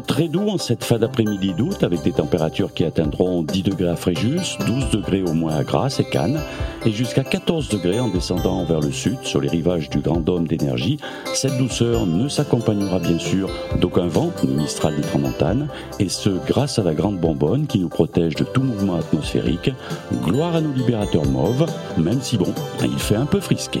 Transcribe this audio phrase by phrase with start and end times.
[0.00, 3.96] très doux en cette fin d'après-midi d'août avec des températures qui atteindront 10 degrés à
[3.96, 6.40] Fréjus, 12 degrés au moins à Grasse et Cannes
[6.84, 10.46] et jusqu'à 14 degrés en descendant vers le sud sur les rivages du Grand Dôme
[10.46, 10.98] d'énergie.
[11.34, 16.78] Cette douceur ne s'accompagnera bien sûr d'aucun vent ni mistral des tramontanes et ce grâce
[16.78, 19.70] à la grande bonbonne qui nous protège de tout mouvement atmosphérique.
[20.24, 23.80] Gloire à nos libérateurs mauves, même si bon, il fait un peu frisqué.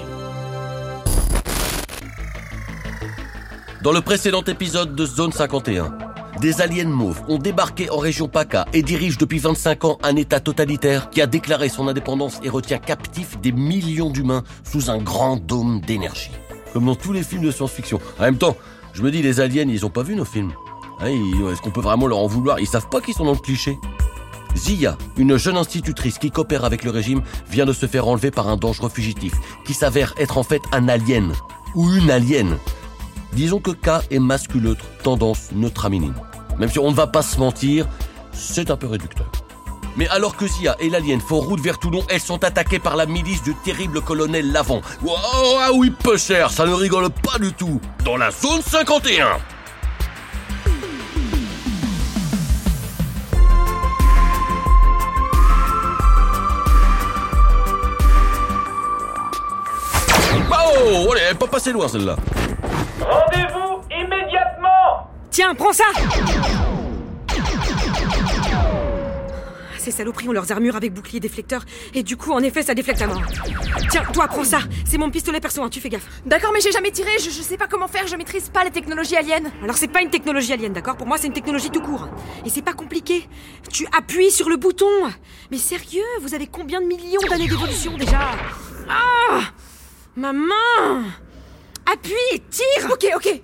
[3.82, 6.09] Dans le précédent épisode de Zone 51,
[6.40, 10.40] des aliens mauves ont débarqué en région PACA et dirigent depuis 25 ans un État
[10.40, 15.36] totalitaire qui a déclaré son indépendance et retient captifs des millions d'humains sous un grand
[15.36, 16.30] dôme d'énergie.
[16.72, 18.00] Comme dans tous les films de science-fiction.
[18.18, 18.56] En même temps,
[18.94, 20.52] je me dis, les aliens, ils ont pas vu nos films.
[21.00, 21.08] Hein,
[21.52, 22.58] Est-ce qu'on peut vraiment leur en vouloir?
[22.58, 23.76] Ils savent pas qu'ils sont dans le cliché.
[24.56, 28.48] Zia, une jeune institutrice qui coopère avec le régime, vient de se faire enlever par
[28.48, 29.34] un dangereux fugitif,
[29.66, 31.32] qui s'avère être en fait un alien.
[31.74, 32.56] Ou une alien.
[33.32, 36.14] Disons que K est masculeutre, tendance neutraminine.
[36.60, 37.86] Même si on ne va pas se mentir,
[38.32, 39.26] c'est un peu réducteur.
[39.96, 43.06] Mais alors que Zia et l'alien font route vers Toulon, elles sont attaquées par la
[43.06, 44.82] milice du terrible colonel Lavon.
[45.02, 45.16] Wow,
[45.58, 47.80] ah oui, peu cher, ça ne rigole pas du tout.
[48.04, 49.38] Dans la zone 51.
[60.52, 62.16] Oh, allez, elle est pas passée loin celle-là.
[63.00, 63.59] Rendez-vous
[65.40, 65.84] Tiens, prends ça
[69.78, 73.00] Ces saloperies ont leurs armures avec bouclier déflecteur, et du coup, en effet, ça déflecte
[73.00, 73.22] à mort.
[73.90, 76.06] Tiens, toi, prends ça C'est mon pistolet perso, hein, tu fais gaffe.
[76.26, 78.70] D'accord, mais j'ai jamais tiré, je, je sais pas comment faire, je maîtrise pas les
[78.70, 79.50] technologies aliens.
[79.62, 80.98] Alors, c'est pas une technologie alien, d'accord?
[80.98, 82.10] Pour moi, c'est une technologie tout court.
[82.44, 83.26] Et c'est pas compliqué.
[83.72, 84.84] Tu appuies sur le bouton
[85.50, 88.32] Mais sérieux, vous avez combien de millions d'années d'évolution déjà?
[88.90, 89.40] Ah
[90.16, 91.04] Ma main
[91.90, 93.40] Appuie et tire Ok, ok.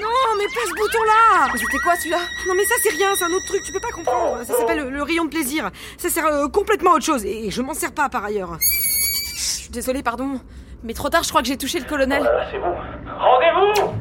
[0.00, 3.30] Non, mais pas ce bouton-là C'était quoi celui-là Non mais ça c'est rien, c'est un
[3.32, 4.42] autre truc, tu peux pas comprendre.
[4.44, 5.70] Ça s'appelle le, le rayon de plaisir.
[5.96, 8.56] Ça sert euh, complètement à autre chose et je m'en sers pas par ailleurs.
[8.60, 10.40] Je suis désolée, pardon.
[10.84, 12.22] Mais trop tard, je crois que j'ai touché le colonel.
[12.22, 12.74] Voilà, c'est bon.
[13.18, 13.92] Rendez-vous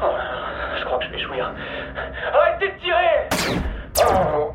[0.00, 0.04] Oh,
[0.78, 1.52] Je crois que je vais jouir.
[2.34, 3.28] Arrêtez de tirer
[4.00, 4.52] Oh,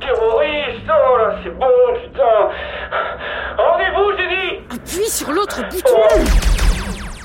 [0.00, 1.66] terroriste Oh là, c'est bon,
[2.02, 2.50] putain
[3.58, 6.00] Rendez-vous, j'ai dit Appuie sur l'autre bouton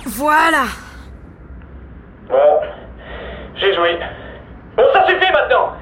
[0.06, 0.89] Voilà Bon, j'ai
[3.80, 4.00] joué.
[4.76, 5.74] Bon, ça suffit maintenant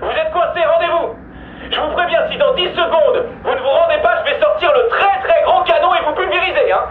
[0.00, 1.14] Vous êtes coincés, rendez-vous
[1.70, 4.70] Je vous préviens, si dans 10 secondes, vous ne vous rendez pas, je vais sortir
[4.72, 6.84] le très très gros canon et vous pulvériser, hein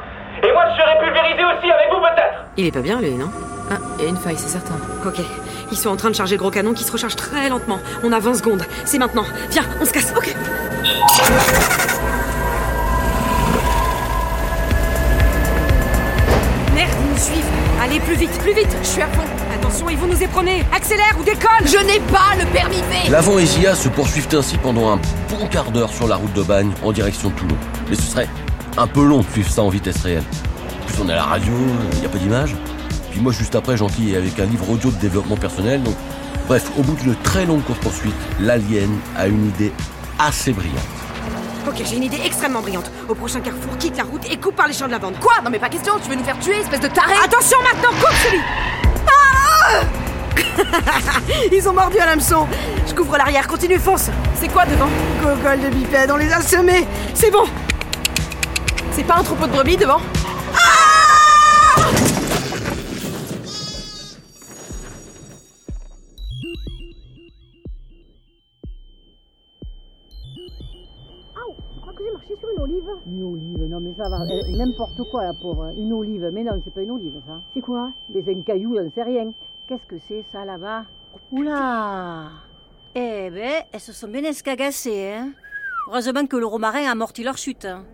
[0.44, 3.30] Et moi, je serai pulvérisé aussi avec vous, peut-être Il est pas bien lui, non?
[3.72, 4.76] Ah, il y a une faille, c'est certain.
[5.06, 5.20] Ok.
[5.72, 7.78] Ils sont en train de charger gros canon qui se recharge très lentement.
[8.04, 8.64] On a 20 secondes.
[8.84, 9.26] C'est maintenant.
[9.52, 10.12] Viens, on se casse.
[10.18, 10.36] Ok.
[16.74, 17.46] Merde, ils nous suivent.
[17.84, 18.76] Allez, plus vite, plus vite.
[18.82, 19.39] Je suis à fond.
[19.60, 20.64] Attention, ils vont nous éperonner.
[20.74, 24.58] Accélère ou décolle Je n'ai pas le permis V Lavon et Zia se poursuivent ainsi
[24.58, 24.96] pendant un
[25.30, 27.58] bon quart d'heure sur la route de Bagne en direction de Toulon.
[27.90, 28.30] Mais ce serait
[28.78, 30.24] un peu long de suivre ça en vitesse réelle.
[30.82, 31.52] En plus, on est à la radio,
[31.92, 32.56] il n'y a pas d'image.
[33.12, 35.84] Puis moi, juste après, j'enquille avec un livre audio de développement personnel.
[35.84, 35.96] Donc,
[36.48, 39.74] bref, au bout d'une très longue course-poursuite, l'alien a une idée
[40.20, 40.80] assez brillante.
[41.68, 42.90] Ok, j'ai une idée extrêmement brillante.
[43.10, 45.16] Au prochain carrefour, quitte la route et coupe par les champs de lavande.
[45.20, 45.34] Quoi?
[45.44, 47.12] Non mais pas question, tu veux nous faire tuer, espèce de taré?
[47.22, 48.40] Attention maintenant, coupe celui
[51.52, 52.48] Ils ont mordu à l'hameçon.
[52.88, 54.10] Je couvre l'arrière, continue, fonce.
[54.36, 54.90] C'est quoi devant?
[55.22, 56.86] Gogol de bipède, on les a semés.
[57.14, 57.46] C'est bon.
[58.92, 60.02] C'est pas un troupeau de brebis devant?
[73.08, 76.62] Une olive, non mais ça va, euh, n'importe quoi la pauvre, une olive, mais non
[76.64, 77.40] c'est pas une olive ça.
[77.54, 77.92] C'est quoi?
[78.14, 79.32] Mais c'est un caillou, j'en sais rien.
[79.70, 80.86] Qu'est-ce que c'est ça là-bas?
[81.32, 82.30] Oula
[82.96, 85.30] Eh ben, elles se sont bien escagassées, hein
[85.88, 87.66] Heureusement que le romarin a amorti leur chute.
[87.66, 87.86] hein.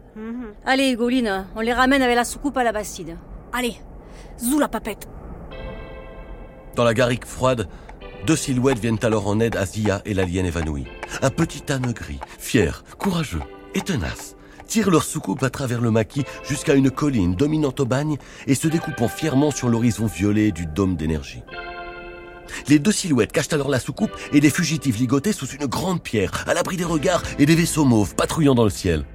[0.66, 3.18] Allez, Goline, on les ramène avec la soucoupe à la Bastide.
[3.52, 3.76] Allez,
[4.40, 5.10] zou la papette.
[6.78, 7.68] Dans la garrigue froide,
[8.26, 10.86] deux silhouettes viennent alors en aide à Zia et l'alien évanoui.
[11.22, 13.42] Un petit âne gris, fier, courageux
[13.74, 18.18] et tenace, tire leur soucoupe à travers le maquis jusqu'à une colline dominante au bagne
[18.48, 21.44] et se découpant fièrement sur l'horizon violet du dôme d'énergie.
[22.68, 26.46] Les deux silhouettes cachent alors la soucoupe et des fugitifs ligotés sous une grande pierre,
[26.48, 29.06] à l'abri des regards et des vaisseaux mauves patrouillant dans le ciel.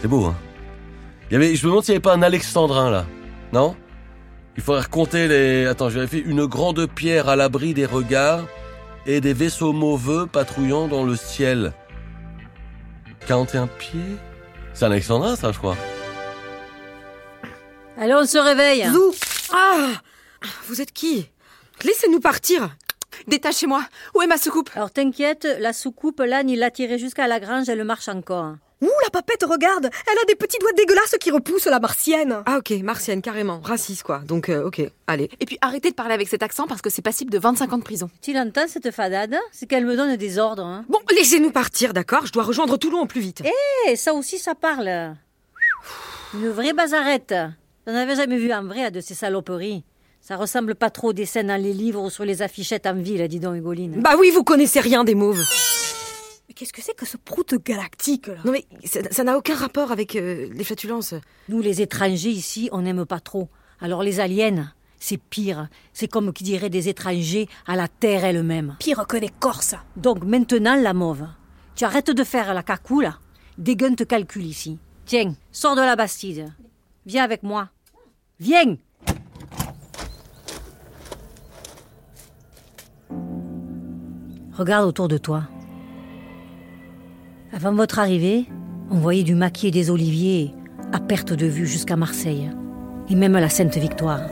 [0.00, 0.36] C'est beau, hein?
[1.30, 3.06] Il y avait, je me demande s'il n'y avait pas un alexandrin là.
[3.52, 3.74] Non?
[4.56, 5.66] Il faudrait compter les...
[5.66, 6.18] Attends, je vérifie.
[6.18, 8.46] Une grande pierre à l'abri des regards
[9.06, 11.72] et des vaisseaux mauvais patrouillant dans le ciel.
[13.26, 14.00] 41 pieds?
[14.74, 15.76] C'est un alexandrin ça, je crois.
[17.98, 18.84] Allez, on se réveille.
[18.90, 19.14] Zou
[19.52, 19.88] Ah
[20.66, 21.28] Vous êtes qui?
[21.84, 22.74] Laissez-nous partir
[23.26, 23.84] Détachez-moi.
[24.14, 24.70] Où est ma soucoupe?
[24.74, 28.54] Alors t'inquiète, la soucoupe, l'âne, il l'a tirée jusqu'à la grange, elle marche encore.
[28.82, 32.58] Ouh, la papette, regarde Elle a des petits doigts dégueulasses qui repoussent la martienne Ah
[32.58, 33.60] ok, martienne, carrément.
[33.62, 34.18] Raciste, quoi.
[34.26, 35.30] Donc, euh, ok, allez.
[35.40, 37.78] Et puis arrêtez de parler avec cet accent parce que c'est passible de 25 ans
[37.78, 38.10] de prison.
[38.20, 39.36] Tu l'entends, cette fadade?
[39.52, 40.64] C'est qu'elle me donne des ordres.
[40.64, 40.84] Hein.
[40.88, 42.26] Bon, laissez-nous partir, d'accord?
[42.26, 43.42] Je dois rejoindre Toulon au plus vite.
[43.86, 45.14] Eh, ça aussi, ça parle.
[46.34, 47.34] Une vraie bazarette.
[47.86, 49.84] J'en avais jamais vu en vrai de ces saloperies.
[50.20, 53.26] Ça ressemble pas trop aux dessins dans les livres ou sur les affichettes en ville,
[53.28, 54.00] dis donc, Hugoline.
[54.00, 55.42] Bah oui, vous connaissez rien des mauves.
[56.62, 58.36] Qu'est-ce que c'est que ce prout galactique, là?
[58.44, 61.12] Non mais, ça n'a aucun rapport avec euh, les flatulences.
[61.48, 63.48] Nous, les étrangers ici, on n'aime pas trop.
[63.80, 65.66] Alors les aliens, c'est pire.
[65.92, 68.76] C'est comme qui dirait des étrangers à la Terre elle-même.
[68.78, 71.26] Pire que les Corses Donc maintenant, la mauve,
[71.74, 73.18] tu arrêtes de faire la cacou, là.
[73.58, 74.78] Dégaine te calcul ici.
[75.04, 76.52] Tiens, sors de la Bastide.
[77.06, 77.70] Viens avec moi.
[78.38, 78.76] Viens
[84.52, 85.48] Regarde autour de toi.
[87.64, 88.46] Avant votre arrivée,
[88.90, 90.52] on voyait du maquis et des oliviers
[90.92, 92.50] à perte de vue jusqu'à Marseille.
[93.08, 94.22] Et même la Sainte-Victoire.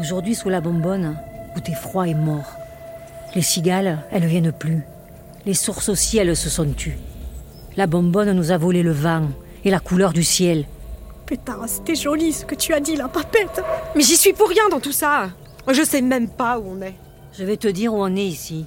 [0.00, 1.16] Aujourd'hui, sous la bonbonne,
[1.56, 2.56] où t'es froid et mort.
[3.36, 4.82] Les cigales, elles viennent plus.
[5.46, 6.98] Les sources aussi, elles se sont tues.
[7.76, 9.28] La bonbonne nous a volé le vent
[9.64, 10.64] et la couleur du ciel.
[11.26, 13.62] Putain, c'était joli ce que tu as dit, la papette
[13.94, 15.28] Mais j'y suis pour rien dans tout ça.
[15.70, 16.96] Je sais même pas où on est.
[17.38, 18.66] Je vais te dire où on est ici.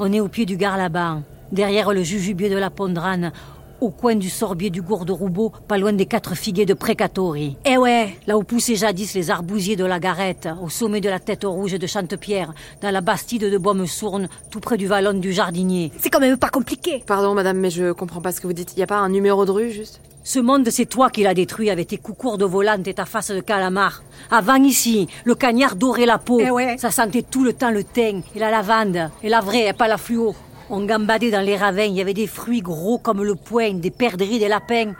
[0.00, 1.22] On est au pied du Garlaban,
[1.52, 3.32] derrière le jujubier de la Pondrane,
[3.80, 7.56] au coin du sorbier du gourde Roubaud, pas loin des quatre figuiers de Précatori.
[7.64, 11.20] Eh ouais Là où poussaient jadis les arbousiers de la Garette, au sommet de la
[11.20, 12.52] tête rouge de Chantepierre,
[12.82, 15.92] dans la bastide de Baume-Sourne, tout près du vallon du Jardinier.
[16.00, 18.76] C'est quand même pas compliqué Pardon, madame, mais je comprends pas ce que vous dites.
[18.76, 20.00] Y a pas un numéro de rue, juste?
[20.24, 23.30] Ce monde, c'est toi qui l'as détruit avec tes coups de volante et ta face
[23.30, 24.02] de calamar.
[24.30, 26.38] Avant ici, le cagnard dorait la peau.
[26.38, 26.76] Eh ouais.
[26.76, 29.10] Ça sentait tout le temps le thym et la lavande.
[29.22, 30.34] Et la vraie, pas la fluo.
[30.70, 33.90] On gambadait dans les ravins, il y avait des fruits gros comme le poing, des
[33.90, 34.92] perdrix, des lapins.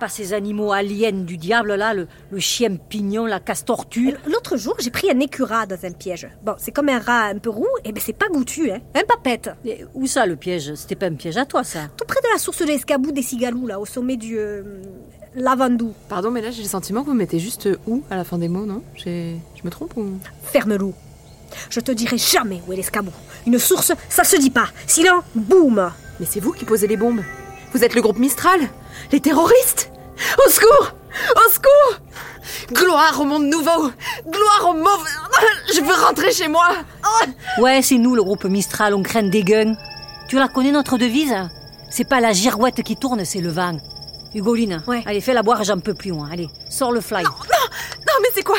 [0.00, 4.14] Pas ces animaux aliens du diable là, le, le chien pignon, la casse-tortue.
[4.26, 6.28] L'autre jour, j'ai pris un écureuil dans un piège.
[6.44, 8.80] Bon, c'est comme un rat un peu roux, et ben c'est pas goûtu, hein.
[8.96, 10.74] Un papette Et où ça le piège?
[10.74, 11.82] C'était pas un piège à toi ça?
[11.96, 14.36] Tout près de la source de l'escabou des cigalous, là, au sommet du...
[14.36, 14.82] euh,
[15.36, 15.92] Lavandou.
[16.08, 18.48] Pardon, mais là j'ai le sentiment que vous mettez juste où à la fin des
[18.48, 18.82] mots, non?
[18.96, 20.18] J'ai- Je me trompe ou?
[20.42, 20.92] Ferme-loup.
[21.70, 23.12] Je te dirai jamais où est l'escabou.
[23.46, 24.68] Une source, ça se dit pas.
[24.86, 27.22] Sinon, boum Mais c'est vous qui posez les bombes.
[27.72, 28.60] Vous êtes le groupe Mistral
[29.12, 29.90] Les terroristes
[30.44, 30.92] Au secours
[31.36, 32.00] Au secours
[32.72, 33.90] Gloire au monde nouveau
[34.28, 35.10] Gloire au mauvais
[35.74, 36.68] Je veux rentrer chez moi
[37.58, 39.74] Ouais, c'est nous le groupe Mistral, on craint des guns.
[40.28, 41.34] Tu la connais notre devise?
[41.90, 43.76] C'est pas la girouette qui tourne, c'est le vent.
[44.34, 45.02] Hugoline, Ouais.
[45.06, 46.12] allez, fais la boire, j'en peux plus.
[46.12, 46.28] Hein.
[46.32, 47.22] Allez, sors le fly.
[47.24, 48.56] Non mais c'est quoi?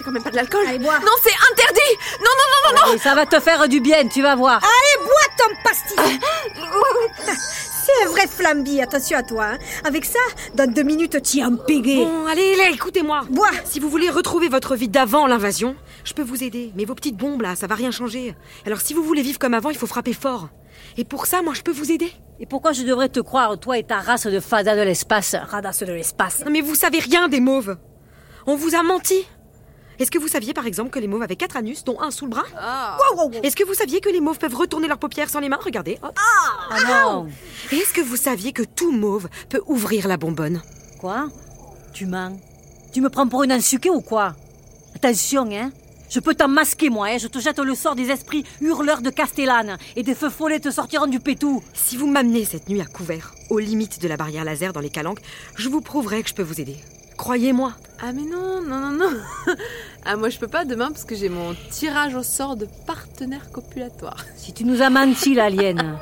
[0.00, 0.98] C'est quand même pas de l'alcool Allez, bois.
[1.00, 4.22] Non, c'est interdit Non, non, non, non, non ça va te faire du bien, tu
[4.22, 4.62] vas voir.
[4.64, 5.94] Allez, bois ton pastis
[7.84, 9.44] C'est un vrai flambi, attention à toi.
[9.44, 9.58] hein.
[9.84, 10.18] Avec ça,
[10.54, 11.96] dans deux minutes, tu es en pégé.
[11.96, 13.22] Bon, allez, là, écoutez-moi.
[13.28, 16.72] Bois Si vous voulez retrouver votre vie d'avant l'invasion, je peux vous aider.
[16.76, 18.34] Mais vos petites bombes, là, ça va rien changer.
[18.64, 20.48] Alors si vous voulez vivre comme avant, il faut frapper fort.
[20.96, 22.10] Et pour ça, moi, je peux vous aider.
[22.38, 25.34] Et pourquoi je devrais te croire, toi et ta race de fada de l'espace?
[25.50, 26.42] Radasse de l'espace.
[26.44, 27.76] Non, mais vous savez rien des mauves.
[28.46, 29.26] On vous a menti.
[30.00, 32.24] Est-ce que vous saviez, par exemple, que les mauves avaient quatre anus, dont un sous
[32.24, 33.40] le bras Wow, wow, wow.
[33.42, 35.98] Est-ce que vous saviez que les mauves peuvent retourner leurs paupières sans les mains Regardez.
[36.02, 36.18] hop.
[36.70, 37.28] Ah non
[37.70, 40.62] Et Est-ce que vous saviez que tout mauve peut ouvrir la bonbonne
[40.98, 41.28] Quoi
[41.92, 42.40] Tu mens
[42.94, 44.34] Tu me prends pour une ensuquée ou quoi
[44.96, 45.70] Attention, hein
[46.08, 47.18] je peux t'en masquer, moi, hein.
[47.18, 50.68] je te jette le sort des esprits hurleurs de Castellane, et des feux follets te
[50.68, 51.62] sortiront du pétou.
[51.72, 54.90] Si vous m'amenez cette nuit à couvert, aux limites de la barrière laser dans les
[54.90, 55.20] calanques,
[55.54, 56.78] je vous prouverai que je peux vous aider.
[57.20, 57.72] Croyez-moi.
[58.02, 59.10] Ah mais non, non, non, non
[60.06, 63.50] Ah moi je peux pas demain parce que j'ai mon tirage au sort de partenaire
[63.52, 64.24] copulatoire.
[64.36, 65.98] Si tu nous as menti, l'alien,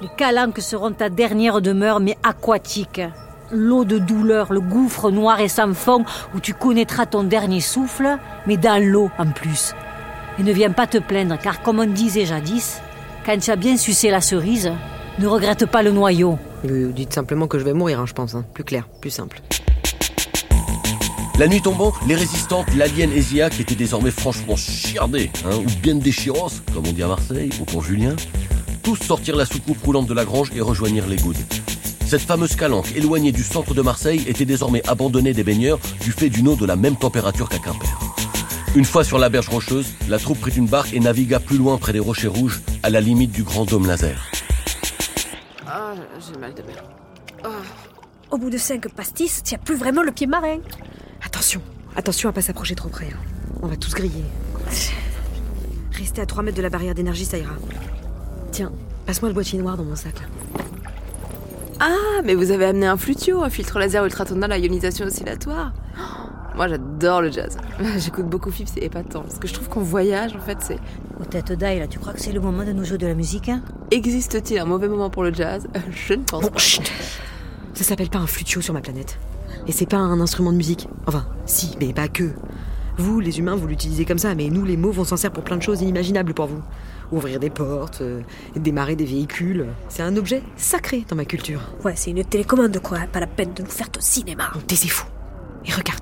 [0.00, 3.00] les calanques seront ta dernière demeure, mais aquatique.
[3.52, 8.18] L'eau de douleur, le gouffre noir et sans fond où tu connaîtras ton dernier souffle,
[8.48, 9.74] mais dans l'eau en plus.
[10.40, 12.80] Et ne viens pas te plaindre, car comme on disait jadis,
[13.24, 14.72] quand tu as bien sucé la cerise,
[15.20, 16.36] ne regrette pas le noyau.
[16.64, 18.34] Euh, dites simplement que je vais mourir, hein, je pense.
[18.34, 18.44] hein.
[18.54, 19.40] Plus clair, plus simple.
[21.38, 25.94] La nuit tombant, les résistantes, l'alien Ezia, qui était désormais franchement chiardée, hein, ou bien
[25.94, 28.14] déchiros, comme on dit à Marseille, ou pour Julien,
[28.82, 31.38] tous sortirent la soucoupe roulante de la grange et rejoignirent les goudes.
[32.06, 36.28] Cette fameuse calanque, éloignée du centre de Marseille, était désormais abandonnée des baigneurs du fait
[36.28, 37.98] d'une eau de la même température qu'à Quimper.
[38.74, 41.78] Une fois sur la berge rocheuse, la troupe prit une barque et navigua plus loin
[41.78, 44.30] près des rochers rouges, à la limite du grand dôme laser.
[45.66, 46.84] Ah, j'ai mal de mer.
[48.30, 50.58] Au bout de cinq pastis, tu as plus vraiment le pied marin.
[51.24, 51.60] Attention,
[51.96, 53.06] attention à pas s'approcher trop près.
[53.06, 53.16] hein.
[53.62, 54.24] On va tous griller.
[55.92, 57.54] Restez à 3 mètres de la barrière d'énergie, ça ira.
[58.50, 58.72] Tiens,
[59.06, 60.14] passe-moi le boîtier noir dans mon sac.
[60.20, 60.26] là.
[61.80, 65.72] Ah, mais vous avez amené un flutio, un filtre laser ultratonal à ionisation oscillatoire.
[65.98, 67.56] Oh, Moi, j'adore le jazz.
[67.98, 69.22] J'écoute beaucoup Philips, c'est épatant.
[69.22, 70.78] Parce que je trouve qu'on voyage, en fait, c'est...
[71.20, 73.14] Aux têtes d'ail, là, tu crois que c'est le moment de nous jouer de la
[73.14, 73.62] musique hein?
[73.90, 75.66] Existe-t-il un mauvais moment pour le jazz?
[75.90, 76.58] Je ne pense Bon, pas.
[76.58, 76.90] chut
[77.74, 79.18] Ça s'appelle pas un flutio sur ma planète.
[79.66, 80.88] Et c'est pas un instrument de musique.
[81.06, 82.30] Enfin, si, mais pas que.
[82.98, 85.44] Vous, les humains, vous l'utilisez comme ça, mais nous, les mots, on s'en sert pour
[85.44, 86.62] plein de choses inimaginables pour vous.
[87.10, 88.20] Ouvrir des portes, euh,
[88.56, 89.66] démarrer des véhicules.
[89.88, 91.60] C'est un objet sacré dans ma culture.
[91.84, 93.00] Ouais, c'est une télécommande, quoi.
[93.10, 94.50] Pas la peine de nous faire ton cinéma.
[94.54, 95.04] Donc taisez-vous
[95.66, 96.01] et regardez.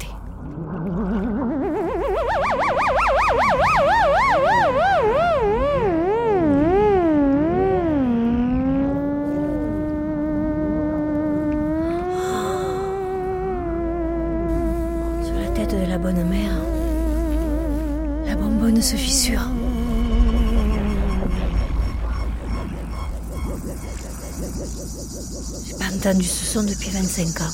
[26.00, 27.52] Entendu ce son depuis 25 ans.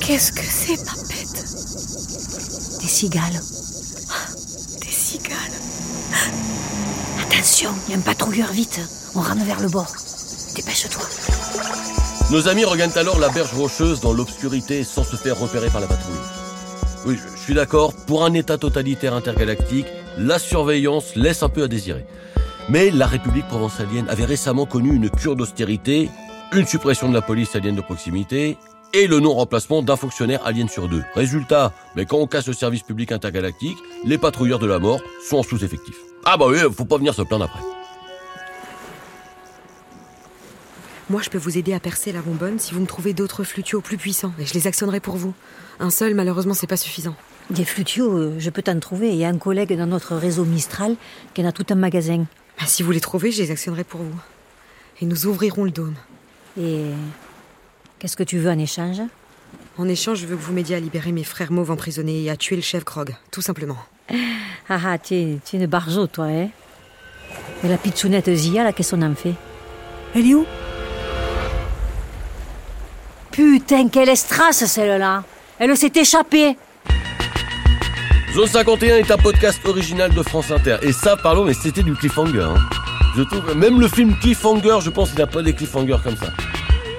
[0.00, 1.44] Qu'est-ce que c'est, papette?
[2.80, 3.40] Des cigales.
[4.08, 4.32] Ah,
[4.80, 5.36] Des cigales.
[7.20, 8.80] Attention, il y a un patrouilleur vite.
[9.14, 9.92] On rame vers le bord.
[10.56, 11.02] Dépêche-toi.
[12.30, 15.88] Nos amis regagnent alors la berge rocheuse dans l'obscurité sans se faire repérer par la
[15.88, 16.16] patrouille.
[17.04, 21.64] Oui, je, je suis d'accord, pour un État totalitaire intergalactique, la surveillance laisse un peu
[21.64, 22.06] à désirer.
[22.68, 26.08] Mais la République provençalienne avait récemment connu une cure d'austérité,
[26.52, 28.56] une suppression de la police alien de proximité
[28.94, 31.02] et le non-remplacement d'un fonctionnaire alien sur deux.
[31.14, 35.38] Résultat, mais quand on casse le service public intergalactique, les patrouilleurs de la mort sont
[35.38, 35.96] en sous-effectif.
[36.24, 37.60] Ah bah oui, faut pas venir se plaindre après.
[41.10, 43.80] Moi, je peux vous aider à percer la bonbonne si vous me trouvez d'autres flutios
[43.80, 45.34] plus puissants, et je les actionnerai pour vous.
[45.80, 47.16] Un seul, malheureusement, c'est pas suffisant.
[47.50, 49.10] Des flutios, euh, je peux t'en trouver.
[49.10, 50.96] Il y a un collègue dans notre réseau Mistral
[51.34, 52.24] qui en a tout un magasin.
[52.62, 54.20] Bah, si vous les trouvez, je les actionnerai pour vous.
[55.00, 55.96] Et nous ouvrirons le dôme.
[56.56, 56.84] Et
[57.98, 59.02] qu'est-ce que tu veux en échange?
[59.78, 62.36] En échange, je veux que vous m'aidiez à libérer mes frères mauves emprisonnés et à
[62.36, 63.78] tuer le chef Krog, tout simplement.
[64.68, 66.48] Ah ah, tu es, tu es une barjo, toi, hein?
[67.64, 69.34] Et la pitchounette Zia, là, qu'est-ce qu'on en fait?
[70.14, 70.46] Elle est où?
[73.32, 75.24] Putain, quelle estrace, celle-là
[75.58, 76.56] Elle s'est échappée
[78.34, 80.76] Zone 51 est un podcast original de France Inter.
[80.82, 82.40] Et ça, pardon, mais c'était du cliffhanger.
[82.42, 82.54] hein.
[83.14, 86.16] Je trouve, même le film Cliffhanger, je pense qu'il n'y a pas des cliffhangers comme
[86.16, 86.28] ça.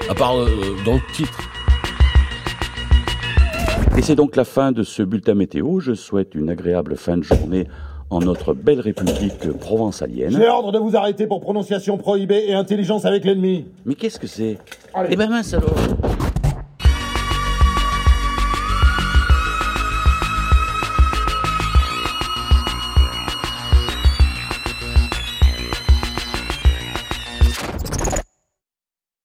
[0.09, 0.47] À part euh,
[0.85, 1.39] dans le titre.
[3.97, 5.79] Et c'est donc la fin de ce bulletin météo.
[5.79, 7.67] Je souhaite une agréable fin de journée
[8.11, 10.31] en notre belle république provençalienne.
[10.37, 13.65] J'ai ordre de vous arrêter pour prononciation prohibée et intelligence avec l'ennemi.
[13.85, 14.59] Mais qu'est-ce que c'est?
[15.09, 15.73] Eh ben mince alors